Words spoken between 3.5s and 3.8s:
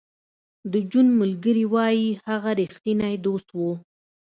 و